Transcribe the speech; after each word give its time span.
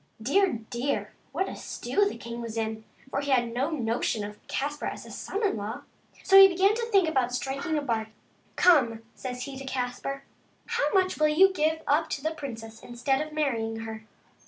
Deaf, 0.19 0.57
dear, 0.71 1.13
what 1.31 1.47
a 1.47 1.55
stew 1.55 2.05
the 2.09 2.17
king 2.17 2.41
was 2.41 2.57
in, 2.57 2.83
for 3.11 3.21
he 3.21 3.29
had 3.29 3.53
no 3.53 3.69
notion 3.69 4.33
for 4.33 4.39
Caspar 4.47 4.87
as 4.87 5.05
a 5.05 5.11
son 5.11 5.45
in 5.45 5.55
law. 5.55 5.83
So 6.23 6.39
he 6.39 6.47
began 6.47 6.73
to 6.73 6.87
think 6.87 7.07
about 7.07 7.35
striking 7.35 7.77
a 7.77 7.83
bargain." 7.83 8.11
Come," 8.65 9.03
says 9.13 9.43
he 9.43 9.55
to 9.59 9.63
Caspar," 9.63 10.23
how 10.75 10.91
much 10.91 11.19
will 11.19 11.27
you 11.27 11.53
take 11.53 11.53
to 11.55 11.75
give 11.77 11.81
up 11.85 12.09
the 12.09 12.31
princess 12.31 12.79
instead 12.81 13.21
of 13.21 13.31
marrying 13.31 13.81
her 13.81 14.03